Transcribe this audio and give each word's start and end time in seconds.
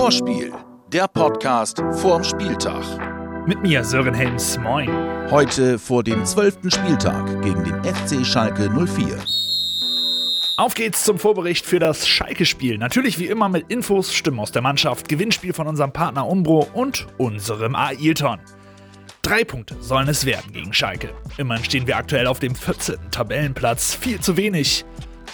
Vorspiel, 0.00 0.50
der 0.88 1.06
Podcast 1.08 1.82
vorm 2.00 2.24
Spieltag. 2.24 2.82
Mit 3.46 3.60
mir 3.60 3.84
Sören 3.84 4.14
Helms, 4.14 4.58
moin. 4.58 4.88
Heute 5.30 5.78
vor 5.78 6.02
dem 6.02 6.24
zwölften 6.24 6.70
Spieltag 6.70 7.42
gegen 7.42 7.62
den 7.64 7.84
FC 7.84 8.24
Schalke 8.24 8.70
04. 8.70 9.18
Auf 10.56 10.72
geht's 10.72 11.04
zum 11.04 11.18
Vorbericht 11.18 11.66
für 11.66 11.78
das 11.78 12.08
Schalke-Spiel. 12.08 12.78
Natürlich 12.78 13.18
wie 13.18 13.26
immer 13.26 13.50
mit 13.50 13.70
Infos, 13.70 14.14
Stimmen 14.14 14.40
aus 14.40 14.52
der 14.52 14.62
Mannschaft, 14.62 15.06
Gewinnspiel 15.06 15.52
von 15.52 15.66
unserem 15.66 15.92
Partner 15.92 16.26
Umbro 16.26 16.66
und 16.72 17.06
unserem 17.18 17.74
Ailton. 17.74 18.40
Drei 19.20 19.44
Punkte 19.44 19.76
sollen 19.80 20.08
es 20.08 20.24
werden 20.24 20.50
gegen 20.54 20.72
Schalke. 20.72 21.10
Immerhin 21.36 21.62
stehen 21.62 21.86
wir 21.86 21.98
aktuell 21.98 22.26
auf 22.26 22.38
dem 22.38 22.54
14. 22.54 23.10
Tabellenplatz. 23.10 23.96
Viel 23.96 24.18
zu 24.18 24.38
wenig. 24.38 24.86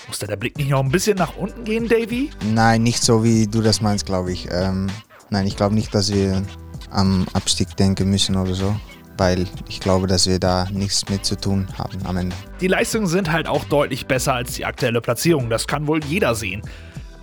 Muss 0.09 0.21
da 0.21 0.27
der 0.27 0.37
Blick 0.37 0.57
nicht 0.57 0.71
noch 0.71 0.85
ein 0.85 0.91
bisschen 0.91 1.17
nach 1.17 1.37
unten 1.37 1.65
gehen, 1.65 1.89
Davy? 1.89 2.31
Nein, 2.55 2.83
nicht 2.85 3.03
so 3.03 3.25
wie 3.25 3.47
du 3.47 3.61
das 3.61 3.81
meinst, 3.81 4.07
glaube 4.07 4.33
ich. 4.33 4.49
Ähm, 4.53 4.89
nein, 5.31 5.47
ich 5.47 5.57
glaube 5.57 5.75
nicht, 5.75 5.93
dass 5.95 6.13
wir 6.13 6.43
am 6.91 7.27
Abstieg 7.33 7.77
denken 7.77 8.09
müssen 8.09 8.37
oder 8.37 8.55
so, 8.55 8.77
weil 9.19 9.47
ich 9.69 9.81
glaube, 9.81 10.07
dass 10.07 10.29
wir 10.29 10.39
da 10.39 10.69
nichts 10.71 11.09
mit 11.09 11.25
zu 11.25 11.37
tun 11.37 11.67
haben 11.77 11.99
am 12.05 12.17
Ende. 12.17 12.37
Die 12.61 12.69
Leistungen 12.69 13.09
sind 13.09 13.33
halt 13.33 13.49
auch 13.49 13.65
deutlich 13.65 14.07
besser 14.07 14.35
als 14.35 14.53
die 14.55 14.65
aktuelle 14.65 15.01
Platzierung. 15.01 15.51
Das 15.51 15.67
kann 15.67 15.89
wohl 15.89 16.03
jeder 16.05 16.37
sehen. 16.37 16.63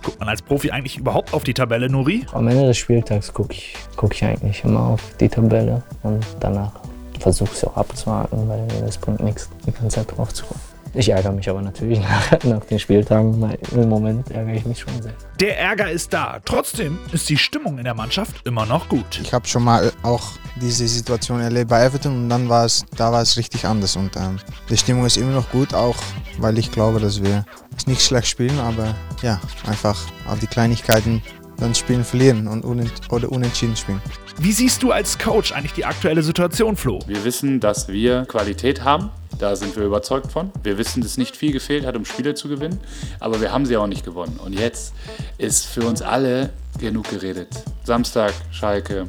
Guckt 0.02 0.20
man 0.20 0.28
als 0.28 0.42
Profi 0.42 0.70
eigentlich 0.70 0.98
überhaupt 0.98 1.32
auf 1.32 1.44
die 1.44 1.54
Tabelle, 1.54 1.88
Nuri? 1.88 2.26
Am 2.32 2.46
Ende 2.48 2.66
des 2.66 2.76
Spieltags 2.76 3.32
gucke 3.32 3.54
ich, 3.54 3.74
guck 3.96 4.14
ich 4.14 4.22
eigentlich 4.22 4.62
immer 4.62 4.80
auf 4.80 5.00
die 5.18 5.30
Tabelle 5.30 5.82
und 6.02 6.26
danach 6.40 6.72
versuche 7.18 7.48
ich 7.52 7.56
es 7.56 7.64
auch 7.64 7.76
abzuhaken, 7.78 8.46
weil 8.46 8.68
das 8.84 8.98
bringt 8.98 9.20
nichts, 9.20 9.48
die 9.66 9.72
ganze 9.72 9.96
Zeit 9.96 10.14
drauf 10.14 10.34
zu 10.34 10.44
gucken. 10.44 10.73
Ich 10.96 11.08
ärgere 11.08 11.32
mich 11.32 11.48
aber 11.50 11.60
natürlich 11.60 11.98
nach, 12.00 12.42
nach 12.44 12.64
den 12.66 12.78
Spieltagen, 12.78 13.56
im 13.72 13.88
Moment 13.88 14.30
ärgere 14.30 14.54
ich 14.54 14.64
mich 14.64 14.78
schon 14.78 15.02
sehr. 15.02 15.12
Der 15.40 15.58
Ärger 15.58 15.90
ist 15.90 16.12
da. 16.12 16.40
Trotzdem 16.44 16.98
ist 17.12 17.28
die 17.28 17.36
Stimmung 17.36 17.78
in 17.78 17.84
der 17.84 17.94
Mannschaft 17.94 18.46
immer 18.46 18.64
noch 18.64 18.88
gut. 18.88 19.20
Ich 19.20 19.32
habe 19.32 19.46
schon 19.46 19.64
mal 19.64 19.92
auch 20.02 20.22
diese 20.60 20.86
Situation 20.86 21.40
erlebt 21.40 21.70
bei 21.70 21.84
Everton 21.84 22.24
und 22.24 22.28
dann 22.28 22.48
war 22.48 22.64
es, 22.64 22.84
da 22.96 23.10
war 23.10 23.22
es 23.22 23.36
richtig 23.36 23.64
anders 23.64 23.96
und 23.96 24.16
ähm, 24.16 24.38
die 24.70 24.76
Stimmung 24.76 25.04
ist 25.04 25.16
immer 25.16 25.32
noch 25.32 25.50
gut, 25.50 25.74
auch 25.74 25.96
weil 26.38 26.58
ich 26.58 26.70
glaube, 26.70 27.00
dass 27.00 27.22
wir 27.22 27.44
es 27.76 27.88
nicht 27.88 28.02
schlecht 28.02 28.28
spielen, 28.28 28.58
aber 28.60 28.94
ja, 29.22 29.40
einfach 29.66 30.00
auf 30.28 30.38
die 30.38 30.46
Kleinigkeiten 30.46 31.22
dann 31.58 31.74
spielen 31.74 32.04
verlieren 32.04 32.46
und 32.46 32.64
unent 32.64 32.92
oder 33.10 33.30
unentschieden 33.30 33.76
spielen. 33.76 34.00
Wie 34.38 34.52
siehst 34.52 34.82
du 34.82 34.90
als 34.90 35.18
Coach 35.18 35.52
eigentlich 35.52 35.72
die 35.74 35.84
aktuelle 35.84 36.22
Situation, 36.22 36.76
Flo? 36.76 37.00
Wir 37.06 37.24
wissen, 37.24 37.60
dass 37.60 37.88
wir 37.88 38.24
Qualität 38.26 38.82
haben. 38.82 39.10
Da 39.38 39.56
sind 39.56 39.76
wir 39.76 39.84
überzeugt 39.84 40.30
von. 40.30 40.52
Wir 40.62 40.78
wissen, 40.78 41.02
dass 41.02 41.16
nicht 41.18 41.36
viel 41.36 41.52
gefehlt 41.52 41.86
hat, 41.86 41.96
um 41.96 42.04
Spiele 42.04 42.34
zu 42.34 42.48
gewinnen, 42.48 42.78
aber 43.18 43.40
wir 43.40 43.52
haben 43.52 43.66
sie 43.66 43.76
auch 43.76 43.88
nicht 43.88 44.04
gewonnen. 44.04 44.38
Und 44.42 44.52
jetzt 44.52 44.92
ist 45.38 45.66
für 45.66 45.82
uns 45.82 46.02
alle 46.02 46.50
genug 46.78 47.10
geredet. 47.10 47.48
Samstag, 47.84 48.32
Schalke, 48.52 49.08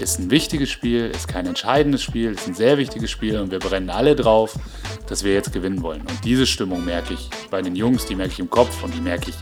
ist 0.00 0.18
ein 0.18 0.30
wichtiges 0.30 0.70
Spiel, 0.70 1.10
ist 1.14 1.28
kein 1.28 1.46
entscheidendes 1.46 2.02
Spiel, 2.02 2.32
ist 2.32 2.46
ein 2.46 2.54
sehr 2.54 2.78
wichtiges 2.78 3.10
Spiel 3.10 3.38
und 3.38 3.50
wir 3.50 3.58
brennen 3.58 3.90
alle 3.90 4.16
drauf, 4.16 4.54
dass 5.06 5.22
wir 5.22 5.32
jetzt 5.32 5.52
gewinnen 5.52 5.82
wollen. 5.82 6.00
Und 6.00 6.24
diese 6.24 6.46
Stimmung 6.46 6.84
merke 6.84 7.14
ich 7.14 7.30
bei 7.50 7.62
den 7.62 7.76
Jungs, 7.76 8.06
die 8.06 8.14
merke 8.14 8.32
ich 8.32 8.40
im 8.40 8.50
Kopf 8.50 8.82
und 8.82 8.94
die 8.94 9.00
merke 9.00 9.30
ich 9.30 9.36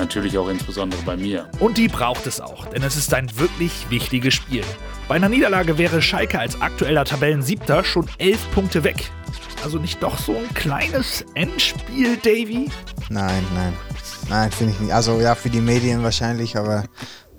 natürlich 0.00 0.36
auch 0.38 0.48
insbesondere 0.48 1.00
bei 1.02 1.16
mir. 1.16 1.48
Und 1.60 1.78
die 1.78 1.88
braucht 1.88 2.26
es 2.26 2.40
auch, 2.40 2.66
denn 2.66 2.82
es 2.82 2.96
ist 2.96 3.14
ein 3.14 3.30
wirklich 3.38 3.86
wichtiges 3.90 4.34
Spiel. 4.34 4.64
Bei 5.06 5.16
einer 5.16 5.28
Niederlage 5.28 5.78
wäre 5.78 6.02
Schalke 6.02 6.38
als 6.38 6.60
aktueller 6.60 7.04
Tabellensiebter 7.04 7.84
schon 7.84 8.08
elf 8.18 8.40
Punkte 8.52 8.82
weg. 8.82 9.10
Also 9.62 9.78
nicht 9.78 10.02
doch 10.02 10.18
so 10.18 10.36
ein 10.36 10.54
kleines 10.54 11.24
Endspiel, 11.34 12.16
Davy? 12.16 12.70
Nein, 13.10 13.44
nein. 13.54 13.72
Nein, 14.28 14.50
finde 14.50 14.72
ich 14.72 14.80
nicht. 14.80 14.92
Also 14.92 15.20
ja, 15.20 15.34
für 15.34 15.50
die 15.50 15.60
Medien 15.60 16.02
wahrscheinlich, 16.02 16.56
aber 16.56 16.84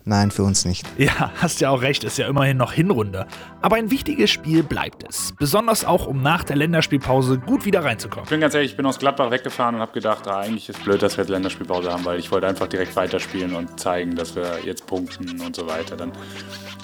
Nein, 0.04 0.32
für 0.32 0.44
uns 0.44 0.66
nicht. 0.66 0.86
Ja, 0.98 1.32
hast 1.36 1.62
ja 1.62 1.70
auch 1.70 1.82
recht, 1.82 2.04
ist 2.04 2.17
ja 2.17 2.28
immerhin 2.28 2.58
noch 2.58 2.73
Hinrunde. 2.73 3.28
Aber 3.64 3.76
ein 3.76 3.92
wichtiges 3.92 4.32
Spiel 4.32 4.64
bleibt 4.64 5.08
es. 5.08 5.33
Besonders 5.38 5.86
auch, 5.86 6.08
um 6.08 6.22
nach 6.23 6.44
der 6.44 6.55
Länderspielpause 6.55 7.38
gut 7.38 7.64
wieder 7.66 7.83
reinzukommen. 7.83 8.23
Ich 8.23 8.30
bin 8.30 8.42
ganz 8.42 8.55
ehrlich, 8.55 8.72
ich 8.72 8.77
bin 8.77 8.88
aus 8.88 8.98
Gladbach 8.98 9.30
weggefahren 9.30 9.76
und 9.76 9.82
habe 9.82 9.92
gedacht, 9.92 10.27
ah, 10.27 10.39
eigentlich 10.39 10.67
ist 10.67 10.80
es 10.80 10.83
blöd, 10.83 11.02
dass 11.02 11.16
wir 11.17 11.23
jetzt 11.23 11.30
Länderspielpause 11.30 11.92
haben, 11.92 12.04
weil 12.04 12.17
ich 12.20 12.32
wollte 12.32 12.48
einfach 12.48 12.67
direkt 12.67 12.95
weiterspielen 12.95 13.55
und 13.55 13.80
zeigen, 13.80 14.16
dass 14.16 14.36
wir 14.36 14.60
jetzt 14.66 14.88
punkten 14.88 15.39
und 15.42 15.55
so 15.55 15.67
weiter. 15.67 15.95
Dann 15.95 16.11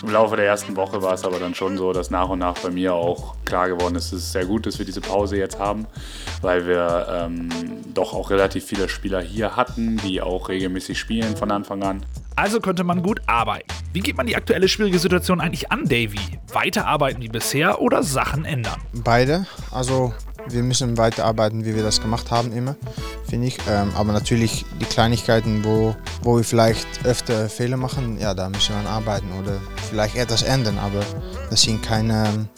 im 0.03 0.09
Laufe 0.09 0.35
der 0.35 0.45
ersten 0.45 0.75
Woche 0.75 1.01
war 1.01 1.13
es 1.13 1.23
aber 1.23 1.39
dann 1.39 1.55
schon 1.55 1.77
so, 1.77 1.93
dass 1.93 2.11
nach 2.11 2.29
und 2.29 2.39
nach 2.39 2.59
bei 2.59 2.69
mir 2.69 2.93
auch 2.93 3.35
klar 3.45 3.69
geworden 3.69 3.95
ist, 3.95 4.13
es 4.13 4.23
ist 4.23 4.31
sehr 4.31 4.45
gut, 4.45 4.67
dass 4.67 4.77
wir 4.77 4.85
diese 4.85 5.01
Pause 5.01 5.37
jetzt 5.37 5.57
haben, 5.57 5.87
weil 6.41 6.67
wir 6.67 7.07
ähm, 7.09 7.49
doch 7.95 8.13
auch 8.13 8.29
relativ 8.29 8.65
viele 8.65 8.87
Spieler 8.87 9.21
hier 9.21 9.55
hatten, 9.55 9.97
die 9.97 10.21
auch 10.21 10.49
regelmäßig 10.49 10.99
spielen 10.99 11.35
von 11.35 11.49
Anfang 11.49 11.81
an. 11.81 12.05
Also 12.35 12.59
könnte 12.59 12.83
man 12.83 13.01
gut 13.01 13.19
arbeiten. 13.25 13.65
Wie 13.93 13.99
geht 13.99 14.15
man 14.15 14.27
die 14.27 14.35
aktuelle 14.35 14.67
schwierige 14.67 14.99
Situation 14.99 15.41
eigentlich 15.41 15.71
an, 15.71 15.85
Davy? 15.85 16.19
Weiterarbeiten 16.67 17.21
wie 17.21 17.29
bisher 17.29 17.81
oder 17.81 18.03
Sachen 18.03 18.43
ändern? 18.43 18.81
Beide. 18.91 19.45
Also 19.71 20.13
wir 20.49 20.63
müssen 20.63 20.97
weiterarbeiten, 20.97 21.63
wie 21.63 21.73
wir 21.77 21.81
das 21.83 22.01
gemacht 22.01 22.29
haben 22.29 22.51
immer, 22.51 22.75
finde 23.29 23.47
ich. 23.47 23.57
Ähm, 23.69 23.91
aber 23.95 24.11
natürlich 24.11 24.65
die 24.81 24.85
Kleinigkeiten, 24.85 25.63
wo, 25.63 25.95
wo 26.23 26.35
wir 26.35 26.43
vielleicht 26.43 27.05
öfter 27.05 27.47
Fehler 27.47 27.77
machen, 27.77 28.19
ja, 28.19 28.33
da 28.33 28.49
müssen 28.49 28.75
wir 28.75 28.89
arbeiten 28.89 29.27
oder 29.41 29.61
vielleicht 29.89 30.17
etwas 30.17 30.43
ändern. 30.43 30.77
Aber 30.77 30.99
das 31.49 31.61
sind 31.61 31.81
keine 31.81 32.49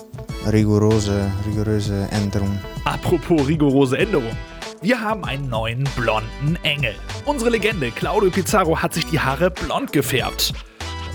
rigorose, 0.51 1.29
rigoröse 1.45 2.07
Änderungen. 2.09 2.59
Apropos 2.85 3.47
rigorose 3.47 3.95
Änderungen. 3.95 4.35
Wir 4.81 4.99
haben 5.01 5.23
einen 5.23 5.49
neuen 5.49 5.83
blonden 5.95 6.57
Engel. 6.63 6.95
Unsere 7.25 7.51
Legende 7.51 7.91
Claudio 7.91 8.31
Pizarro 8.31 8.81
hat 8.81 8.95
sich 8.95 9.05
die 9.05 9.19
Haare 9.19 9.51
blond 9.51 9.93
gefärbt. 9.93 10.53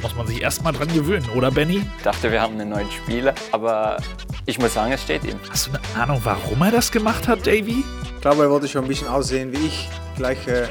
Muss 0.05 0.15
man 0.15 0.27
sich 0.27 0.43
erstmal 0.43 0.75
dran 0.75 0.89
gewöhnen, 0.89 1.27
oder 1.35 1.51
Benny? 1.51 1.83
Ich 1.97 2.03
dachte, 2.03 2.31
wir 2.31 2.43
haben 2.43 2.61
einen 2.61 2.69
neuen 2.69 2.91
Spieler, 2.91 3.35
aber 3.53 3.97
ich 4.45 4.59
muss 4.59 4.75
sagen, 4.75 4.93
es 4.93 5.03
steht 5.03 5.25
ihm. 5.25 5.41
Hast 5.49 5.69
du 5.69 5.71
eine 5.71 6.03
Ahnung, 6.03 6.21
warum 6.25 6.61
er 6.61 6.73
das 6.73 6.93
gemacht 6.93 7.27
hat, 7.27 7.47
Davy? 7.47 7.83
Ich 8.15 8.21
glaube, 8.21 8.43
er 8.43 8.51
wollte 8.51 8.69
schon 8.69 8.85
ein 8.85 8.89
bisschen 8.89 9.09
aussehen 9.09 9.51
wie 9.55 9.67
ich. 9.67 9.89
Gleiche, 10.17 10.69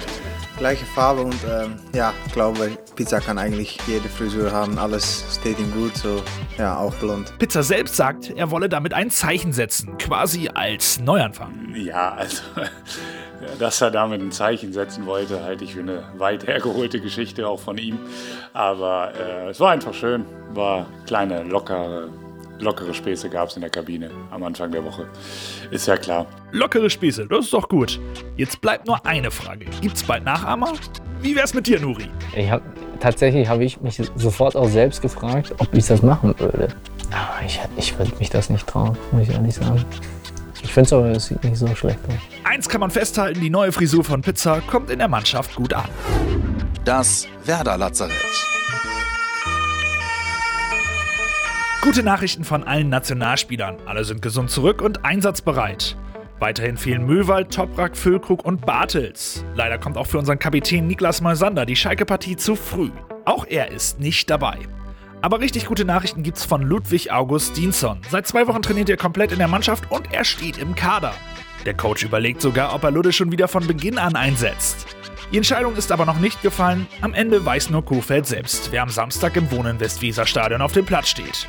gleiche 0.59 0.85
Farbe 0.85 1.23
und 1.23 1.35
ähm, 1.49 1.77
ja, 1.95 2.13
ich 2.27 2.33
glaube, 2.33 2.77
Pizza 2.95 3.21
kann 3.21 3.39
eigentlich 3.39 3.79
jede 3.87 4.07
Frisur 4.07 4.51
haben. 4.51 4.77
Alles 4.77 5.23
steht 5.39 5.57
ihm 5.57 5.71
gut, 5.73 5.97
so 5.97 6.21
ja, 6.59 6.77
auch 6.77 6.93
blond. 6.95 7.33
Pizza 7.39 7.63
selbst 7.63 7.95
sagt, 7.95 8.29
er 8.29 8.51
wolle 8.51 8.69
damit 8.69 8.93
ein 8.93 9.09
Zeichen 9.09 9.51
setzen, 9.51 9.97
quasi 9.97 10.47
als 10.53 10.99
Neuanfang. 10.99 11.73
Ja, 11.73 12.13
also 12.13 12.43
dass 13.59 13.81
er 13.81 13.91
damit 13.91 14.21
ein 14.21 14.31
Zeichen 14.31 14.73
setzen 14.73 15.05
wollte, 15.05 15.43
halte 15.43 15.63
ich 15.63 15.73
für 15.73 15.81
eine 15.81 16.03
weit 16.17 16.47
hergeholte 16.47 16.99
Geschichte 16.99 17.47
auch 17.47 17.59
von 17.59 17.77
ihm. 17.77 17.99
Aber 18.53 19.13
äh, 19.19 19.49
es 19.49 19.59
war 19.59 19.71
einfach 19.71 19.93
schön, 19.93 20.25
war 20.53 20.85
kleine, 21.05 21.43
lockere 21.43 22.09
lockere 22.59 22.93
Späße 22.93 23.29
gab 23.29 23.49
es 23.49 23.55
in 23.55 23.61
der 23.61 23.69
Kabine 23.69 24.09
am 24.31 24.43
Anfang 24.43 24.71
der 24.71 24.83
Woche. 24.83 25.07
Ist 25.69 25.87
ja 25.87 25.97
klar. 25.97 26.25
Lockere 26.51 26.89
Späße, 26.89 27.27
das 27.27 27.45
ist 27.45 27.53
doch 27.53 27.67
gut. 27.67 27.99
Jetzt 28.37 28.61
bleibt 28.61 28.87
nur 28.87 29.05
eine 29.05 29.29
Frage. 29.29 29.65
Gibt's 29.81 30.03
bald 30.03 30.23
Nachahmer? 30.23 30.73
Wie 31.21 31.35
wär's 31.35 31.53
mit 31.53 31.67
dir, 31.67 31.79
Nuri? 31.79 32.07
Ich 32.35 32.49
hab, 32.49 32.61
tatsächlich 32.99 33.47
habe 33.47 33.63
ich 33.63 33.81
mich 33.81 34.01
sofort 34.15 34.55
auch 34.55 34.67
selbst 34.67 35.01
gefragt, 35.01 35.53
ob 35.59 35.73
ich 35.73 35.85
das 35.85 36.01
machen 36.01 36.33
würde. 36.39 36.69
Aber 37.11 37.45
ich, 37.45 37.59
ich 37.77 37.97
würde 37.97 38.11
mich 38.17 38.29
das 38.29 38.49
nicht 38.49 38.65
trauen, 38.65 38.97
muss 39.11 39.23
ich 39.23 39.29
ehrlich 39.29 39.55
sagen. 39.55 39.85
Ich 40.73 40.75
finde 40.75 40.87
es 40.87 40.93
aber, 40.93 41.05
es 41.11 41.27
sieht 41.27 41.43
nicht 41.43 41.57
so 41.57 41.67
schlecht 41.75 41.99
aus. 42.07 42.15
Eins 42.45 42.67
kann 42.67 42.81
man 42.81 42.89
festhalten, 42.89 43.39
die 43.39 43.51
neue 43.51 43.71
Frisur 43.71 44.03
von 44.03 44.23
Pizza 44.23 44.59
kommt 44.61 44.89
in 44.89 44.97
der 44.97 45.07
Mannschaft 45.07 45.53
gut 45.53 45.71
an. 45.71 45.85
Das 46.83 47.27
Werder 47.45 47.77
Lazarett. 47.77 48.15
Gute 51.83 52.01
Nachrichten 52.01 52.43
von 52.43 52.63
allen 52.63 52.89
Nationalspielern. 52.89 53.77
Alle 53.85 54.03
sind 54.03 54.23
gesund 54.23 54.49
zurück 54.49 54.81
und 54.81 55.05
einsatzbereit. 55.05 55.95
Weiterhin 56.39 56.77
fehlen 56.77 57.05
Möwald, 57.05 57.53
Toprak, 57.53 57.95
Füllkrug 57.95 58.43
und 58.43 58.65
Bartels. 58.65 59.45
Leider 59.53 59.77
kommt 59.77 59.95
auch 59.95 60.07
für 60.07 60.17
unseren 60.17 60.39
Kapitän 60.39 60.87
Niklas 60.87 61.21
Moisander 61.21 61.67
die 61.67 61.75
Schalke-Partie 61.75 62.35
zu 62.35 62.55
früh. 62.55 62.89
Auch 63.25 63.45
er 63.45 63.69
ist 63.69 63.99
nicht 63.99 64.27
dabei. 64.27 64.57
Aber 65.23 65.39
richtig 65.39 65.67
gute 65.67 65.85
Nachrichten 65.85 66.21
gibt's 66.21 66.43
von 66.43 66.61
Ludwig 66.61 67.13
August 67.13 67.55
Dienson. 67.55 68.01
Seit 68.09 68.27
zwei 68.27 68.45
Wochen 68.45 68.61
trainiert 68.61 68.89
er 68.89 68.97
komplett 68.97 69.31
in 69.31 69.37
der 69.37 69.47
Mannschaft 69.47 69.89
und 69.89 70.11
er 70.11 70.25
steht 70.25 70.57
im 70.57 70.75
Kader. 70.75 71.13
Der 71.65 71.73
Coach 71.73 72.03
überlegt 72.03 72.41
sogar, 72.41 72.75
ob 72.75 72.83
er 72.83 72.91
Ludde 72.91 73.13
schon 73.13 73.31
wieder 73.31 73.47
von 73.47 73.65
Beginn 73.65 73.97
an 73.97 74.17
einsetzt. 74.17 74.85
Die 75.31 75.37
Entscheidung 75.37 75.77
ist 75.77 75.93
aber 75.93 76.05
noch 76.05 76.19
nicht 76.19 76.41
gefallen. 76.41 76.87
Am 76.99 77.13
Ende 77.13 77.45
weiß 77.45 77.69
nur 77.69 77.85
Kofeld 77.85 78.25
selbst, 78.25 78.73
wer 78.73 78.81
am 78.81 78.89
Samstag 78.89 79.37
im 79.37 79.49
Wohnen 79.49 79.79
Westweser 79.79 80.25
Stadion 80.25 80.61
auf 80.61 80.73
dem 80.73 80.85
Platz 80.85 81.07
steht. 81.07 81.47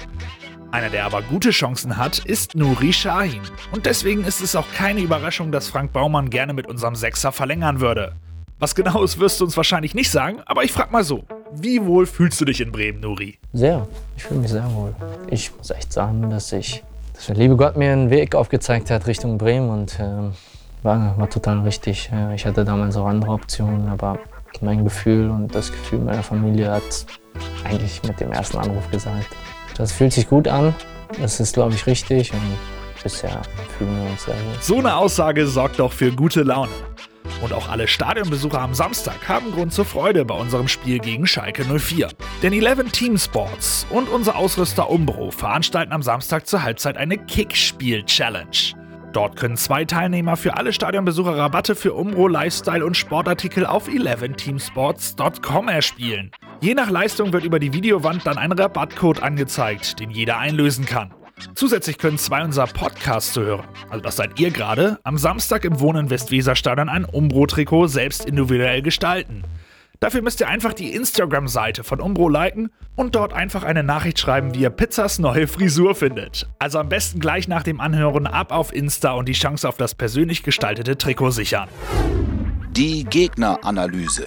Einer, 0.70 0.90
der 0.90 1.04
aber 1.04 1.22
gute 1.22 1.50
Chancen 1.50 1.96
hat, 1.96 2.18
ist 2.18 2.54
Nuri 2.54 2.92
Shahin. 2.92 3.42
Und 3.72 3.86
deswegen 3.86 4.22
ist 4.22 4.40
es 4.40 4.54
auch 4.54 4.66
keine 4.76 5.00
Überraschung, 5.00 5.50
dass 5.50 5.68
Frank 5.68 5.92
Baumann 5.92 6.30
gerne 6.30 6.52
mit 6.52 6.68
unserem 6.68 6.94
Sechser 6.94 7.32
verlängern 7.32 7.80
würde. 7.80 8.14
Was 8.60 8.76
genau 8.76 9.02
ist, 9.02 9.18
wirst 9.18 9.40
du 9.40 9.44
uns 9.44 9.56
wahrscheinlich 9.56 9.96
nicht 9.96 10.12
sagen, 10.12 10.42
aber 10.46 10.62
ich 10.62 10.70
frag 10.70 10.92
mal 10.92 11.02
so. 11.02 11.24
Wie 11.56 11.84
wohl 11.84 12.06
fühlst 12.06 12.40
du 12.40 12.44
dich 12.44 12.60
in 12.60 12.72
Bremen, 12.72 13.00
Nuri? 13.00 13.38
Sehr. 13.52 13.86
Ich 14.16 14.24
fühle 14.24 14.40
mich 14.40 14.50
sehr 14.50 14.70
wohl. 14.74 14.94
Ich 15.30 15.56
muss 15.56 15.70
echt 15.70 15.92
sagen, 15.92 16.28
dass 16.30 16.52
ich, 16.52 16.82
dass 17.12 17.26
der 17.26 17.36
liebe 17.36 17.56
Gott 17.56 17.76
mir 17.76 17.92
einen 17.92 18.10
Weg 18.10 18.34
aufgezeigt 18.34 18.90
hat 18.90 19.06
Richtung 19.06 19.38
Bremen 19.38 19.70
und 19.70 19.98
äh, 20.00 20.04
war, 20.82 21.16
war 21.16 21.30
total 21.30 21.60
richtig. 21.60 22.10
Ich 22.34 22.44
hatte 22.44 22.64
damals 22.64 22.96
auch 22.96 23.06
andere 23.06 23.32
Optionen, 23.32 23.88
aber 23.88 24.18
mein 24.60 24.84
Gefühl 24.84 25.30
und 25.30 25.54
das 25.54 25.70
Gefühl 25.70 26.00
meiner 26.00 26.22
Familie 26.22 26.70
hat 26.70 27.06
eigentlich 27.64 28.02
mit 28.02 28.20
dem 28.20 28.32
ersten 28.32 28.58
Anruf 28.58 28.90
gesagt. 28.90 29.28
Das 29.76 29.92
fühlt 29.92 30.12
sich 30.12 30.28
gut 30.28 30.46
an, 30.46 30.74
das 31.20 31.40
ist, 31.40 31.54
glaube 31.54 31.74
ich, 31.74 31.86
richtig 31.86 32.32
und 32.32 32.40
bisher 33.02 33.42
fühlen 33.76 33.96
wir 34.02 34.10
uns 34.10 34.24
sehr 34.24 34.34
gut. 34.34 34.62
So 34.62 34.78
eine 34.78 34.96
Aussage 34.96 35.46
sorgt 35.46 35.78
doch 35.78 35.92
für 35.92 36.12
gute 36.12 36.42
Laune. 36.42 36.70
Und 37.42 37.52
auch 37.52 37.68
alle 37.68 37.88
Stadionbesucher 37.88 38.60
am 38.60 38.74
Samstag 38.74 39.28
haben 39.28 39.52
Grund 39.52 39.72
zur 39.72 39.84
Freude 39.84 40.24
bei 40.24 40.34
unserem 40.34 40.68
Spiel 40.68 40.98
gegen 40.98 41.26
Schalke 41.26 41.64
04. 41.64 42.08
Denn 42.42 42.52
11 42.52 42.92
Team 42.92 43.18
Sports 43.18 43.86
und 43.90 44.08
unser 44.08 44.36
Ausrüster 44.36 44.88
Umbro 44.90 45.30
veranstalten 45.30 45.92
am 45.92 46.02
Samstag 46.02 46.46
zur 46.46 46.62
Halbzeit 46.62 46.96
eine 46.96 47.18
Kickspiel-Challenge. 47.18 48.74
Dort 49.12 49.36
können 49.36 49.56
zwei 49.56 49.84
Teilnehmer 49.84 50.36
für 50.36 50.56
alle 50.56 50.72
Stadionbesucher 50.72 51.36
Rabatte 51.36 51.76
für 51.76 51.94
Umbro, 51.94 52.26
Lifestyle 52.26 52.84
und 52.84 52.96
Sportartikel 52.96 53.64
auf 53.64 53.88
11teamsports.com 53.88 55.68
erspielen. 55.68 56.32
Je 56.60 56.74
nach 56.74 56.90
Leistung 56.90 57.32
wird 57.32 57.44
über 57.44 57.60
die 57.60 57.72
Videowand 57.72 58.26
dann 58.26 58.38
ein 58.38 58.50
Rabattcode 58.50 59.22
angezeigt, 59.22 60.00
den 60.00 60.10
jeder 60.10 60.38
einlösen 60.38 60.84
kann. 60.84 61.14
Zusätzlich 61.54 61.98
können 61.98 62.18
zwei 62.18 62.44
unserer 62.44 62.66
Podcasts 62.66 63.36
hören, 63.36 63.66
also 63.90 64.02
das 64.02 64.16
seid 64.16 64.38
ihr 64.38 64.50
gerade, 64.50 64.98
am 65.02 65.18
Samstag 65.18 65.64
im 65.64 65.80
Wohnen 65.80 66.10
Westweserstadion 66.10 66.88
ein 66.88 67.04
Umbro-Trikot 67.04 67.88
selbst 67.88 68.24
individuell 68.24 68.82
gestalten. 68.82 69.42
Dafür 70.00 70.22
müsst 70.22 70.40
ihr 70.40 70.48
einfach 70.48 70.74
die 70.74 70.92
Instagram-Seite 70.92 71.82
von 71.82 72.00
Umbro 72.00 72.28
liken 72.28 72.70
und 72.94 73.14
dort 73.14 73.32
einfach 73.32 73.62
eine 73.62 73.82
Nachricht 73.82 74.18
schreiben, 74.18 74.54
wie 74.54 74.60
ihr 74.60 74.70
Pizzas 74.70 75.18
neue 75.18 75.46
Frisur 75.46 75.94
findet. 75.94 76.46
Also 76.58 76.78
am 76.78 76.88
besten 76.88 77.20
gleich 77.20 77.48
nach 77.48 77.62
dem 77.62 77.80
Anhören 77.80 78.26
ab 78.26 78.52
auf 78.52 78.74
Insta 78.74 79.12
und 79.12 79.28
die 79.28 79.32
Chance 79.32 79.68
auf 79.68 79.76
das 79.76 79.94
persönlich 79.94 80.42
gestaltete 80.42 80.98
Trikot 80.98 81.30
sichern. 81.30 81.68
Die 82.72 83.04
Gegneranalyse. 83.04 84.26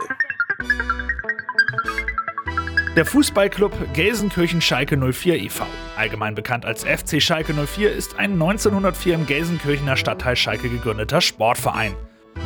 Der 2.97 3.05
Fußballclub 3.05 3.93
Gelsenkirchen 3.93 4.59
Schalke 4.59 4.97
04 4.97 5.35
e.V., 5.35 5.67
allgemein 5.95 6.33
bekannt 6.33 6.65
als 6.65 6.83
FC 6.83 7.21
Schalke 7.21 7.53
04, 7.53 7.93
ist 7.93 8.17
ein 8.17 8.31
1904 8.31 9.13
im 9.13 9.27
Gelsenkirchener 9.27 9.95
Stadtteil 9.95 10.35
Schalke 10.35 10.67
gegründeter 10.67 11.21
Sportverein. 11.21 11.93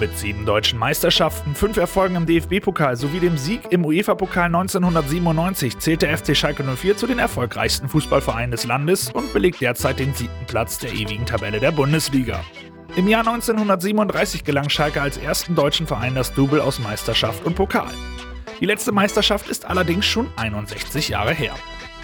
Mit 0.01 0.17
sieben 0.17 0.45
deutschen 0.45 0.77
Meisterschaften, 0.77 1.55
fünf 1.55 1.77
Erfolgen 1.77 2.17
im 2.17 2.25
DFB-Pokal 2.25 2.97
sowie 2.97 3.21
dem 3.21 3.37
Sieg 3.37 3.61
im 3.69 3.85
UEFA-Pokal 3.85 4.47
1997 4.47 5.79
zählt 5.79 6.01
der 6.01 6.17
FC 6.17 6.35
Schalke 6.35 6.65
04 6.65 6.97
zu 6.97 7.07
den 7.07 7.19
erfolgreichsten 7.19 7.87
Fußballvereinen 7.87 8.51
des 8.51 8.65
Landes 8.65 9.09
und 9.09 9.31
belegt 9.31 9.61
derzeit 9.61 9.99
den 9.99 10.13
siebten 10.13 10.47
Platz 10.47 10.79
der 10.79 10.91
ewigen 10.91 11.25
Tabelle 11.25 11.61
der 11.61 11.71
Bundesliga. 11.71 12.43
Im 12.97 13.07
Jahr 13.07 13.25
1937 13.25 14.43
gelang 14.43 14.67
Schalke 14.67 15.01
als 15.01 15.15
ersten 15.15 15.55
deutschen 15.55 15.87
Verein 15.87 16.13
das 16.13 16.33
Double 16.33 16.59
aus 16.59 16.77
Meisterschaft 16.79 17.45
und 17.45 17.55
Pokal. 17.55 17.93
Die 18.61 18.67
letzte 18.67 18.91
Meisterschaft 18.91 19.49
ist 19.49 19.65
allerdings 19.65 20.05
schon 20.05 20.29
61 20.35 21.09
Jahre 21.09 21.33
her. 21.33 21.55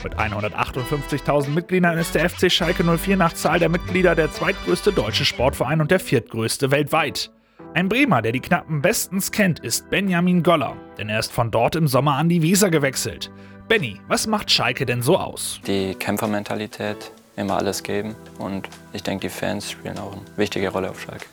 Mit 0.03 0.15
158.000 0.15 1.49
Mitgliedern 1.49 1.99
ist 1.99 2.15
der 2.15 2.27
FC 2.27 2.51
Schalke 2.51 2.83
04 2.83 3.15
nach 3.15 3.33
Zahl 3.33 3.59
der 3.59 3.69
Mitglieder 3.69 4.15
der 4.15 4.31
zweitgrößte 4.31 4.91
deutsche 4.91 5.23
Sportverein 5.23 5.81
und 5.81 5.91
der 5.91 5.99
viertgrößte 5.99 6.71
weltweit. 6.71 7.31
Ein 7.75 7.89
Bremer, 7.89 8.23
der 8.23 8.31
die 8.31 8.39
Knappen 8.39 8.81
bestens 8.81 9.31
kennt, 9.31 9.59
ist 9.59 9.91
Benjamin 9.91 10.41
Goller, 10.41 10.75
denn 10.97 11.09
er 11.09 11.19
ist 11.19 11.31
von 11.31 11.51
dort 11.51 11.75
im 11.75 11.87
Sommer 11.87 12.15
an 12.15 12.27
die 12.27 12.41
Weser 12.41 12.71
gewechselt. 12.71 13.31
Benny, 13.67 14.01
was 14.07 14.25
macht 14.25 14.49
Schalke 14.49 14.87
denn 14.87 15.03
so 15.03 15.15
aus? 15.15 15.61
Die 15.67 15.93
Kämpfermentalität, 15.93 17.11
immer 17.35 17.57
alles 17.57 17.83
geben 17.83 18.15
und 18.39 18.67
ich 18.93 19.03
denke, 19.03 19.27
die 19.27 19.29
Fans 19.29 19.69
spielen 19.69 19.99
auch 19.99 20.13
eine 20.13 20.21
wichtige 20.37 20.69
Rolle 20.69 20.89
auf 20.89 20.99
Schalke. 20.99 21.27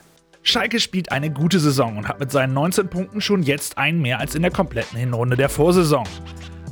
Schalke 0.47 0.79
spielt 0.79 1.11
eine 1.11 1.31
gute 1.31 1.59
Saison 1.59 1.97
und 1.97 2.07
hat 2.07 2.21
mit 2.21 2.31
seinen 2.31 2.53
19 2.53 2.89
Punkten 2.89 3.23
schon 3.23 3.43
jetzt 3.43 3.79
einen 3.79 4.03
mehr 4.03 4.21
als 4.21 4.35
in 4.35 4.43
der 4.43 4.51
kompletten 4.51 4.99
Hinrunde 4.99 5.37
der 5.37 5.49
Vorsaison. 5.49 6.07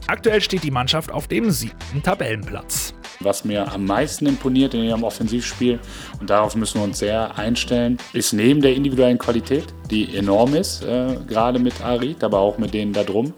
Aktuell 0.08 0.42
steht 0.42 0.62
die 0.62 0.70
Mannschaft 0.70 1.10
auf 1.10 1.26
dem 1.26 1.50
siebten 1.50 2.02
Tabellenplatz. 2.02 2.92
Was 3.20 3.46
mir 3.46 3.72
am 3.72 3.86
meisten 3.86 4.26
imponiert 4.26 4.74
in 4.74 4.82
ihrem 4.82 5.04
Offensivspiel, 5.04 5.80
und 6.20 6.28
darauf 6.28 6.54
müssen 6.54 6.80
wir 6.80 6.84
uns 6.84 6.98
sehr 6.98 7.38
einstellen, 7.38 7.96
ist 8.12 8.34
neben 8.34 8.60
der 8.60 8.74
individuellen 8.74 9.16
Qualität, 9.16 9.64
die 9.90 10.14
enorm 10.16 10.54
ist, 10.54 10.82
äh, 10.82 11.16
gerade 11.26 11.58
mit 11.58 11.80
Arid, 11.80 12.22
aber 12.22 12.40
auch 12.40 12.58
mit 12.58 12.74
denen 12.74 12.92
da 12.92 13.04
drum, 13.04 13.32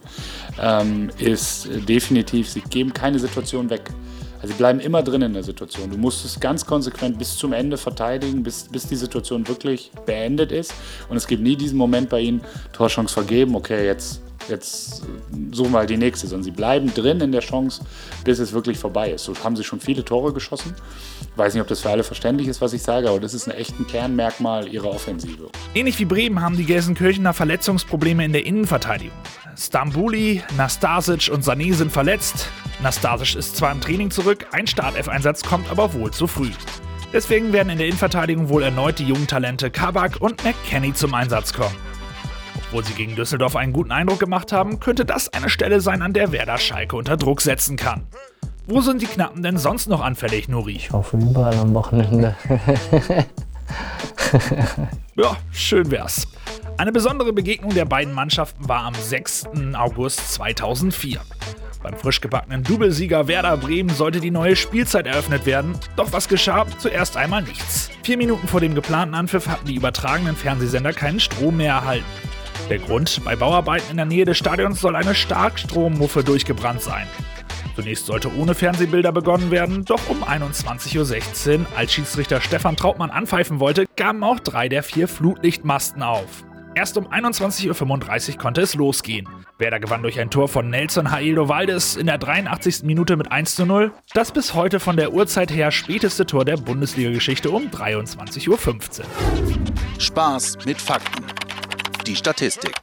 ähm, 0.60 1.10
ist 1.18 1.68
definitiv, 1.88 2.48
sie 2.48 2.62
geben 2.62 2.92
keine 2.92 3.20
Situation 3.20 3.70
weg. 3.70 3.88
Also 4.44 4.52
sie 4.52 4.58
bleiben 4.58 4.78
immer 4.78 5.02
drin 5.02 5.22
in 5.22 5.32
der 5.32 5.42
Situation. 5.42 5.90
Du 5.90 5.96
musst 5.96 6.22
es 6.22 6.38
ganz 6.38 6.66
konsequent 6.66 7.16
bis 7.16 7.34
zum 7.34 7.54
Ende 7.54 7.78
verteidigen, 7.78 8.42
bis, 8.42 8.64
bis 8.64 8.86
die 8.86 8.96
Situation 8.96 9.48
wirklich 9.48 9.90
beendet 10.04 10.52
ist. 10.52 10.74
Und 11.08 11.16
es 11.16 11.26
gibt 11.26 11.42
nie 11.42 11.56
diesen 11.56 11.78
Moment 11.78 12.10
bei 12.10 12.20
ihnen, 12.20 12.42
Torchance 12.74 13.14
vergeben, 13.14 13.54
okay, 13.54 13.86
jetzt, 13.86 14.20
jetzt 14.50 15.02
suchen 15.50 15.72
wir 15.72 15.78
halt 15.78 15.88
die 15.88 15.96
nächste. 15.96 16.26
Sondern 16.26 16.44
sie 16.44 16.50
bleiben 16.50 16.92
drin 16.92 17.22
in 17.22 17.32
der 17.32 17.40
Chance, 17.40 17.86
bis 18.22 18.38
es 18.38 18.52
wirklich 18.52 18.76
vorbei 18.76 19.12
ist. 19.12 19.24
So 19.24 19.32
haben 19.42 19.56
sie 19.56 19.64
schon 19.64 19.80
viele 19.80 20.04
Tore 20.04 20.34
geschossen. 20.34 20.74
Ich 21.22 21.38
weiß 21.38 21.54
nicht, 21.54 21.62
ob 21.62 21.68
das 21.68 21.80
für 21.80 21.88
alle 21.88 22.04
verständlich 22.04 22.46
ist, 22.46 22.60
was 22.60 22.74
ich 22.74 22.82
sage, 22.82 23.08
aber 23.08 23.20
das 23.20 23.32
ist 23.32 23.48
ein 23.48 23.56
echtes 23.56 23.86
Kernmerkmal 23.86 24.68
ihrer 24.68 24.90
Offensive. 24.90 25.48
Ähnlich 25.74 25.98
wie 25.98 26.04
Bremen 26.04 26.42
haben 26.42 26.58
die 26.58 26.66
Gelsenkirchener 26.66 27.32
Verletzungsprobleme 27.32 28.22
in 28.22 28.34
der 28.34 28.44
Innenverteidigung. 28.44 29.16
Stambuli, 29.56 30.42
Nastasic 30.58 31.32
und 31.32 31.44
Sané 31.44 31.72
sind 31.72 31.90
verletzt. 31.90 32.50
Nastasic 32.84 33.34
ist 33.36 33.56
zwar 33.56 33.72
im 33.72 33.80
Training 33.80 34.10
zurück, 34.10 34.46
ein 34.52 34.66
Startelf-Einsatz 34.66 35.42
kommt 35.42 35.70
aber 35.70 35.94
wohl 35.94 36.10
zu 36.10 36.26
früh. 36.26 36.50
Deswegen 37.14 37.50
werden 37.54 37.70
in 37.70 37.78
der 37.78 37.86
Innenverteidigung 37.86 38.50
wohl 38.50 38.62
erneut 38.62 38.98
die 38.98 39.06
jungen 39.06 39.26
Talente 39.26 39.70
Kabak 39.70 40.20
und 40.20 40.44
McKenny 40.44 40.92
zum 40.92 41.14
Einsatz 41.14 41.54
kommen. 41.54 41.74
Obwohl 42.56 42.84
sie 42.84 42.92
gegen 42.92 43.16
Düsseldorf 43.16 43.56
einen 43.56 43.72
guten 43.72 43.90
Eindruck 43.90 44.20
gemacht 44.20 44.52
haben, 44.52 44.80
könnte 44.80 45.06
das 45.06 45.32
eine 45.32 45.48
Stelle 45.48 45.80
sein, 45.80 46.02
an 46.02 46.12
der 46.12 46.30
Werder 46.30 46.58
Schalke 46.58 46.94
unter 46.96 47.16
Druck 47.16 47.40
setzen 47.40 47.78
kann. 47.78 48.06
Wo 48.66 48.82
sind 48.82 49.00
die 49.00 49.06
Knappen 49.06 49.42
denn 49.42 49.56
sonst 49.56 49.88
noch 49.88 50.02
anfällig, 50.02 50.50
Nuri? 50.50 50.76
Ich 50.76 50.90
hoffe 50.90 51.16
überall 51.16 51.56
am 51.56 51.72
Wochenende. 51.72 52.36
ja, 55.16 55.36
schön 55.52 55.90
wär's. 55.90 56.28
Eine 56.76 56.92
besondere 56.92 57.32
Begegnung 57.32 57.72
der 57.72 57.86
beiden 57.86 58.12
Mannschaften 58.12 58.68
war 58.68 58.84
am 58.84 58.94
6. 58.94 59.46
August 59.72 60.34
2004. 60.34 61.22
Beim 61.84 61.98
frisch 61.98 62.22
gebackenen 62.22 62.64
Doublesieger 62.64 63.28
Werder 63.28 63.58
Bremen 63.58 63.90
sollte 63.90 64.18
die 64.18 64.30
neue 64.30 64.56
Spielzeit 64.56 65.06
eröffnet 65.06 65.44
werden, 65.44 65.78
doch 65.96 66.14
was 66.14 66.28
geschah? 66.28 66.64
Zuerst 66.78 67.18
einmal 67.18 67.42
nichts. 67.42 67.90
Vier 68.02 68.16
Minuten 68.16 68.48
vor 68.48 68.60
dem 68.60 68.74
geplanten 68.74 69.14
Anpfiff 69.14 69.46
hatten 69.48 69.66
die 69.66 69.74
übertragenen 69.74 70.34
Fernsehsender 70.34 70.94
keinen 70.94 71.20
Strom 71.20 71.58
mehr 71.58 71.74
erhalten. 71.74 72.06
Der 72.70 72.78
Grund, 72.78 73.22
bei 73.22 73.36
Bauarbeiten 73.36 73.90
in 73.90 73.98
der 73.98 74.06
Nähe 74.06 74.24
des 74.24 74.38
Stadions 74.38 74.80
soll 74.80 74.96
eine 74.96 75.14
Starkstrommuffe 75.14 76.24
durchgebrannt 76.24 76.80
sein. 76.80 77.06
Zunächst 77.76 78.06
sollte 78.06 78.34
ohne 78.34 78.54
Fernsehbilder 78.54 79.12
begonnen 79.12 79.50
werden, 79.50 79.84
doch 79.84 80.08
um 80.08 80.24
21.16 80.24 81.58
Uhr, 81.58 81.66
als 81.76 81.92
Schiedsrichter 81.92 82.40
Stefan 82.40 82.76
Trautmann 82.76 83.10
anpfeifen 83.10 83.60
wollte, 83.60 83.84
gaben 83.94 84.24
auch 84.24 84.40
drei 84.40 84.70
der 84.70 84.84
vier 84.84 85.06
Flutlichtmasten 85.06 86.02
auf. 86.02 86.44
Erst 86.76 86.96
um 86.96 87.06
21.35 87.06 88.32
Uhr 88.32 88.38
konnte 88.38 88.60
es 88.60 88.74
losgehen. 88.74 89.28
Werder 89.58 89.78
gewann 89.78 90.02
durch 90.02 90.18
ein 90.18 90.30
Tor 90.30 90.48
von 90.48 90.70
Nelson 90.70 91.12
Haeldo 91.12 91.48
Valdes 91.48 91.94
in 91.94 92.06
der 92.06 92.18
83. 92.18 92.82
Minute 92.82 93.16
mit 93.16 93.30
1 93.30 93.54
zu 93.54 93.64
0. 93.64 93.92
Das 94.12 94.32
bis 94.32 94.54
heute 94.54 94.80
von 94.80 94.96
der 94.96 95.12
Uhrzeit 95.12 95.52
her 95.52 95.70
späteste 95.70 96.26
Tor 96.26 96.44
der 96.44 96.56
Bundesliga-Geschichte 96.56 97.52
um 97.52 97.68
23.15 97.68 98.48
Uhr. 98.48 99.06
Spaß 100.00 100.58
mit 100.66 100.80
Fakten. 100.80 101.24
Die 102.06 102.16
Statistik. 102.16 102.74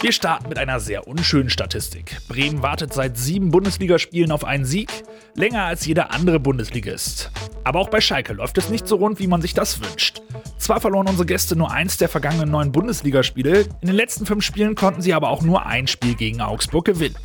Wir 0.00 0.12
starten 0.12 0.48
mit 0.48 0.56
einer 0.56 0.80
sehr 0.80 1.06
unschönen 1.06 1.50
Statistik. 1.50 2.16
Bremen 2.26 2.62
wartet 2.62 2.94
seit 2.94 3.18
sieben 3.18 3.50
Bundesligaspielen 3.50 4.32
auf 4.32 4.44
einen 4.44 4.64
Sieg, 4.64 4.90
länger 5.40 5.64
als 5.64 5.86
jeder 5.86 6.12
andere 6.12 6.38
Bundesligist. 6.38 7.30
Aber 7.64 7.80
auch 7.80 7.88
bei 7.88 8.00
Schalke 8.00 8.34
läuft 8.34 8.58
es 8.58 8.68
nicht 8.68 8.86
so 8.86 8.96
rund, 8.96 9.18
wie 9.18 9.26
man 9.26 9.40
sich 9.40 9.54
das 9.54 9.80
wünscht. 9.80 10.20
Zwar 10.58 10.80
verloren 10.80 11.08
unsere 11.08 11.26
Gäste 11.26 11.56
nur 11.56 11.70
eins 11.70 11.96
der 11.96 12.10
vergangenen 12.10 12.50
neun 12.50 12.72
Bundesligaspiele, 12.72 13.62
in 13.80 13.86
den 13.86 13.96
letzten 13.96 14.26
fünf 14.26 14.44
Spielen 14.44 14.74
konnten 14.74 15.00
sie 15.00 15.14
aber 15.14 15.30
auch 15.30 15.42
nur 15.42 15.66
ein 15.66 15.86
Spiel 15.86 16.14
gegen 16.14 16.42
Augsburg 16.42 16.84
gewinnen. 16.84 17.16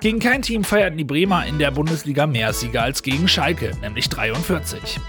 Gegen 0.00 0.18
kein 0.18 0.42
Team 0.42 0.64
feierten 0.64 0.98
die 0.98 1.04
Bremer 1.04 1.46
in 1.46 1.58
der 1.58 1.70
Bundesliga 1.70 2.26
mehr 2.26 2.52
Siege 2.52 2.82
als 2.82 3.02
gegen 3.02 3.28
Schalke, 3.28 3.70
nämlich 3.80 4.08
43. 4.08 5.00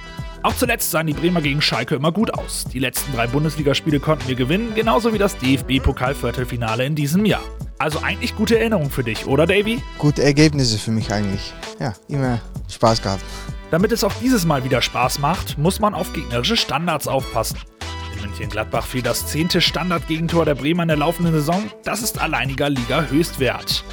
Auch 0.44 0.56
zuletzt 0.56 0.92
sahen 0.92 1.08
die 1.08 1.14
Bremer 1.14 1.42
gegen 1.42 1.62
Schalke 1.62 1.96
immer 1.96 2.12
gut 2.12 2.32
aus. 2.32 2.66
Die 2.72 2.80
letzten 2.80 3.12
drei 3.14 3.26
Bundesligaspiele 3.26 4.00
konnten 4.00 4.28
wir 4.28 4.36
gewinnen, 4.36 4.74
genauso 4.76 5.12
wie 5.12 5.18
das 5.18 5.36
DFB-Pokal-Viertelfinale 5.40 6.86
in 6.86 6.94
diesem 6.94 7.26
Jahr. 7.26 7.44
Also 7.78 8.00
eigentlich 8.02 8.36
gute 8.36 8.58
Erinnerung 8.58 8.90
für 8.90 9.04
dich, 9.04 9.28
oder 9.28 9.46
Davy? 9.46 9.82
Gute 9.98 10.24
Ergebnisse 10.24 10.78
für 10.78 10.92
mich 10.92 11.12
eigentlich. 11.12 11.54
Ja, 11.80 11.94
immer 12.08 12.40
Spaß 12.72 13.02
gehabt. 13.02 13.24
Damit 13.72 13.92
es 13.92 14.04
auch 14.04 14.14
dieses 14.22 14.46
Mal 14.46 14.64
wieder 14.64 14.82
Spaß 14.82 15.20
macht, 15.20 15.58
muss 15.58 15.80
man 15.80 15.94
auf 15.94 16.14
gegnerische 16.14 16.56
Standards 16.56 17.08
aufpassen. 17.08 17.58
In 18.16 18.22
München-Gladbach 18.22 18.86
fiel 18.86 19.02
das 19.02 19.28
zehnte 19.28 19.60
Standardgegentor 19.60 20.46
der 20.46 20.56
Bremer 20.56 20.84
in 20.84 20.88
der 20.88 20.98
laufenden 20.98 21.34
Saison. 21.34 21.64
Das 21.84 22.02
ist 22.02 22.22
alleiniger 22.22 22.70
Liga-Höchstwert. 22.70 23.84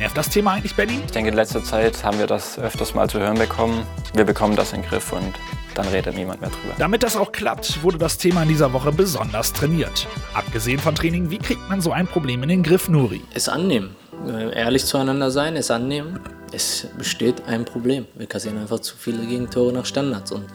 Nervt 0.00 0.16
das 0.16 0.30
Thema 0.30 0.52
eigentlich, 0.52 0.74
Benny? 0.74 0.98
Ich 1.04 1.12
denke, 1.12 1.28
in 1.28 1.36
letzter 1.36 1.62
Zeit 1.62 2.02
haben 2.04 2.18
wir 2.18 2.26
das 2.26 2.58
öfters 2.58 2.94
mal 2.94 3.10
zu 3.10 3.20
hören 3.20 3.36
bekommen. 3.36 3.86
Wir 4.14 4.24
bekommen 4.24 4.56
das 4.56 4.72
in 4.72 4.80
den 4.80 4.88
Griff 4.88 5.12
und 5.12 5.34
dann 5.74 5.86
redet 5.88 6.16
niemand 6.16 6.40
mehr 6.40 6.48
drüber. 6.48 6.74
Damit 6.78 7.02
das 7.02 7.18
auch 7.18 7.32
klappt, 7.32 7.82
wurde 7.82 7.98
das 7.98 8.16
Thema 8.16 8.44
in 8.44 8.48
dieser 8.48 8.72
Woche 8.72 8.92
besonders 8.92 9.52
trainiert. 9.52 10.08
Abgesehen 10.32 10.78
von 10.78 10.94
Training, 10.94 11.28
wie 11.28 11.36
kriegt 11.36 11.68
man 11.68 11.82
so 11.82 11.92
ein 11.92 12.06
Problem 12.06 12.42
in 12.42 12.48
den 12.48 12.62
Griff, 12.62 12.88
Nuri? 12.88 13.20
Es 13.34 13.50
annehmen. 13.50 13.94
äh, 14.26 14.58
ehrlich 14.58 14.86
zueinander 14.86 15.30
sein, 15.30 15.54
es 15.54 15.70
annehmen. 15.70 16.18
Es 16.50 16.86
besteht 16.96 17.44
ein 17.46 17.66
Problem. 17.66 18.06
Wir 18.14 18.26
kassieren 18.26 18.56
einfach 18.56 18.80
zu 18.80 18.96
viele 18.96 19.26
Gegentore 19.26 19.70
nach 19.70 19.84
Standards 19.84 20.32
und 20.32 20.46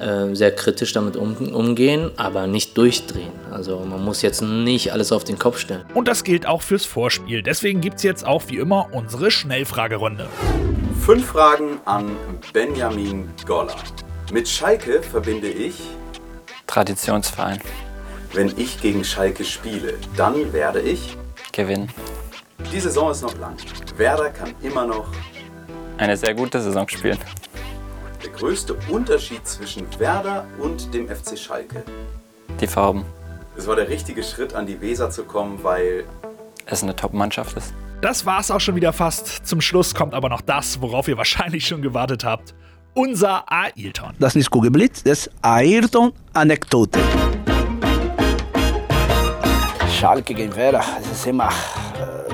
äh, 0.00 0.34
sehr 0.34 0.54
kritisch 0.54 0.92
damit 0.92 1.16
um, 1.16 1.36
umgehen, 1.54 2.10
aber 2.16 2.46
nicht 2.46 2.76
durchdrehen. 2.76 3.32
Also 3.50 3.80
man 3.80 4.04
muss 4.04 4.22
jetzt 4.22 4.42
nicht 4.42 4.92
alles 4.92 5.12
auf 5.12 5.24
den 5.24 5.38
Kopf 5.38 5.58
stellen. 5.58 5.84
Und 5.94 6.08
das 6.08 6.24
gilt 6.24 6.46
auch 6.46 6.62
fürs 6.62 6.84
Vorspiel. 6.84 7.42
Deswegen 7.42 7.80
gibt 7.80 7.96
es 7.96 8.02
jetzt 8.02 8.26
auch 8.26 8.42
wie 8.48 8.58
immer 8.58 8.88
unsere 8.92 9.30
Schnellfragerunde. 9.30 10.28
Fünf 11.04 11.26
Fragen 11.26 11.80
an 11.84 12.16
Benjamin 12.52 13.28
Goller. 13.46 13.74
Mit 14.32 14.48
Schalke 14.48 15.02
verbinde 15.02 15.48
ich, 15.48 15.80
Traditionsverein. 16.66 17.60
wenn 18.34 18.52
ich 18.58 18.80
gegen 18.80 19.02
Schalke 19.04 19.44
spiele, 19.44 19.94
dann 20.16 20.52
werde 20.52 20.80
ich. 20.80 21.16
Gewinnen. 21.52 21.88
Die 22.72 22.80
Saison 22.80 23.10
ist 23.10 23.22
noch 23.22 23.36
lang. 23.38 23.56
Werder 23.96 24.30
kann 24.30 24.54
immer 24.62 24.86
noch. 24.86 25.06
Eine 25.96 26.16
sehr 26.16 26.34
gute 26.34 26.60
Saison 26.60 26.86
spielen. 26.88 27.18
Der 28.22 28.30
größte 28.30 28.74
Unterschied 28.90 29.46
zwischen 29.46 29.86
Werder 29.98 30.46
und 30.58 30.92
dem 30.92 31.08
FC 31.08 31.38
Schalke. 31.38 31.84
Die 32.60 32.66
Farben. 32.66 33.04
Es 33.56 33.66
war 33.66 33.76
der 33.76 33.88
richtige 33.88 34.22
Schritt, 34.22 34.54
an 34.54 34.66
die 34.66 34.80
Weser 34.80 35.10
zu 35.10 35.24
kommen, 35.24 35.62
weil 35.62 36.04
Es 36.66 36.82
eine 36.82 36.94
Top-Mannschaft 36.94 37.56
ist. 37.56 37.72
Das 38.00 38.26
war's 38.26 38.50
auch 38.50 38.60
schon 38.60 38.76
wieder 38.76 38.92
fast. 38.92 39.46
Zum 39.46 39.60
Schluss 39.60 39.94
kommt 39.94 40.14
aber 40.14 40.28
noch 40.28 40.40
das, 40.40 40.80
worauf 40.80 41.08
ihr 41.08 41.16
wahrscheinlich 41.16 41.66
schon 41.66 41.82
gewartet 41.82 42.24
habt. 42.24 42.54
Unser 42.94 43.44
Ailton. 43.50 44.14
Das 44.18 44.32
ist 44.32 44.36
nicht 44.36 44.50
Kugelblitz, 44.50 45.02
das 45.02 45.26
ist 45.26 45.30
Ayrton-Anekdote. 45.42 46.98
Schalke 49.98 50.34
gegen 50.34 50.54
Werder, 50.54 50.84
das 50.98 51.10
ist 51.12 51.26
immer 51.26 51.48
ein 51.48 52.27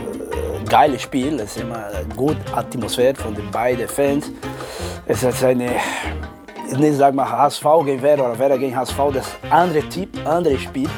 geiles 0.65 1.03
Spiel, 1.03 1.41
es 1.41 1.57
ist 1.57 1.63
immer 1.63 1.91
gute 2.17 2.37
Atmosphäre 2.55 3.15
von 3.15 3.35
den 3.35 3.51
beiden 3.51 3.89
Fans. 3.89 4.31
Es 5.07 5.23
ist 5.23 5.45
eine, 5.45 5.71
ich 6.71 6.79
nicht 6.79 6.97
sag 6.97 7.15
mal 7.15 7.29
HSV 7.29 7.65
gegen 7.85 8.03
Werder 8.03 8.27
oder 8.27 8.39
Werder 8.39 8.59
gegen 8.59 8.77
HSV, 8.77 8.97
das 9.13 9.27
ein 9.43 9.53
anderes 9.53 9.89
Typ, 9.89 10.09
anderes 10.27 10.63
Spiel. 10.63 10.89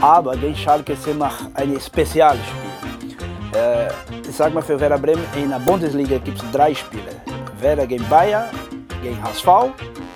Aber 0.00 0.36
gegen 0.36 0.56
Schalke 0.56 0.94
ist 0.94 1.06
immer 1.06 1.30
ein 1.54 1.78
spezielles 1.80 2.40
Spiel. 2.46 3.16
Äh, 3.60 3.88
ich 4.28 4.34
sag 4.34 4.52
mal 4.52 4.62
für 4.62 4.80
Werder 4.80 4.98
Bremen, 4.98 5.24
in 5.36 5.50
der 5.50 5.58
Bundesliga 5.58 6.18
gibt 6.18 6.42
es 6.42 6.50
drei 6.50 6.74
Spiele. 6.74 7.12
Werder 7.60 7.86
gegen 7.86 8.08
Bayern, 8.08 8.46
gegen 9.02 9.22
HSV 9.22 9.46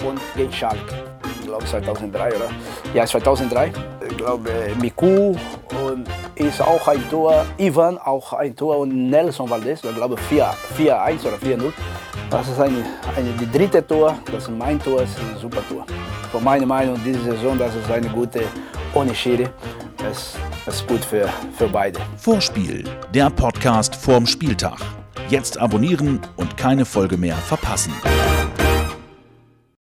und 0.05 0.21
gegen 0.35 0.53
Schalke. 0.53 0.95
Ich 1.41 1.47
glaube 1.47 1.65
2003, 1.65 2.29
oder? 2.29 2.51
Ja, 2.95 3.07
2003. 3.07 3.73
Ich 4.09 4.17
glaube, 4.17 4.51
Miku 4.81 5.37
und 5.87 6.09
ist 6.37 6.61
auch 6.61 6.87
ein 6.89 7.09
Tor, 7.09 7.47
Ivan 7.57 7.99
auch 7.99 8.33
ein 8.35 8.55
Tor 8.55 8.79
und 8.79 9.11
Nelson 9.11 9.49
Valdez, 9.49 9.83
ich 9.83 9.95
glaube 9.95 10.17
4-1 10.17 11.21
oder 11.27 11.37
4-0. 11.37 11.73
Das 12.31 12.49
ist 12.49 12.61
eine, 12.61 12.85
eine, 13.17 13.31
die 13.41 13.51
dritte 13.51 13.87
Tor, 13.87 14.17
das 14.31 14.45
ist 14.45 14.51
mein 14.51 14.81
Tor, 14.81 15.01
das 15.01 15.11
ist 15.11 15.19
ein 15.21 15.39
super 15.41 15.63
Tor. 15.69 15.87
Von 16.31 16.45
meiner 16.45 16.67
Meinung, 16.67 17.01
diese 17.05 17.21
Saison, 17.23 17.59
das 17.59 17.75
ist 17.75 17.91
eine 17.91 18.09
gute 18.09 18.43
ohne 18.95 19.15
Schiri. 19.15 19.49
Das, 19.99 20.37
das 20.65 20.77
ist 20.77 20.87
gut 20.87 21.05
für, 21.05 21.29
für 21.57 21.69
beide. 21.69 22.01
Vorspiel, 22.19 22.85
der 23.15 23.31
Podcast 23.31 23.95
vorm 23.95 24.27
Spieltag. 24.27 24.79
Jetzt 25.29 25.59
abonnieren 25.59 26.21
und 26.37 26.57
keine 26.57 26.85
Folge 26.85 27.17
mehr 27.17 27.37
verpassen. 27.37 27.93